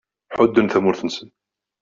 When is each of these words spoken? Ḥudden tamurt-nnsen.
Ḥudden 0.37 0.67
tamurt-nnsen. 0.67 1.29